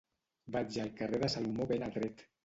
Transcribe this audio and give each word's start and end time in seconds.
Vaig 0.53 0.77
al 0.83 0.89
carrer 1.01 1.19
de 1.23 1.29
Salomó 1.33 1.67
ben 1.73 1.85
Adret 1.89 2.25